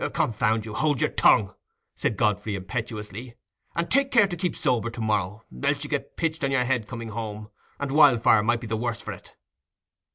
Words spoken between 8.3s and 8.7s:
might be